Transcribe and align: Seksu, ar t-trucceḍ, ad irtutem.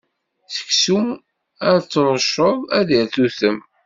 Seksu, 0.55 0.99
ar 1.67 1.77
t-trucceḍ, 1.81 2.57
ad 2.77 2.87
irtutem. 2.99 3.57